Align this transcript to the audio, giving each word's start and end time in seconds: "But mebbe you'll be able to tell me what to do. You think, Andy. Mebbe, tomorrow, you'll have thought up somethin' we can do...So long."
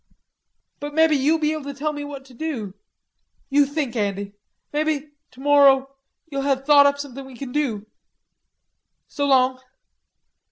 "But 0.79 0.95
mebbe 0.95 1.11
you'll 1.11 1.37
be 1.37 1.51
able 1.51 1.65
to 1.65 1.75
tell 1.75 1.93
me 1.93 2.03
what 2.03 2.25
to 2.25 2.33
do. 2.33 2.73
You 3.51 3.67
think, 3.67 3.95
Andy. 3.95 4.33
Mebbe, 4.73 5.11
tomorrow, 5.29 5.95
you'll 6.25 6.41
have 6.41 6.65
thought 6.65 6.87
up 6.87 6.97
somethin' 6.97 7.23
we 7.27 7.37
can 7.37 7.51
do...So 7.51 9.27
long." 9.27 9.59